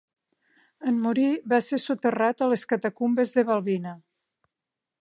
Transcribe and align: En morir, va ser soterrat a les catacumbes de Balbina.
En 0.91 0.95
morir, 1.03 1.27
va 1.53 1.59
ser 1.65 1.79
soterrat 1.83 2.43
a 2.47 2.49
les 2.55 2.65
catacumbes 2.73 3.37
de 3.39 3.47
Balbina. 3.53 3.97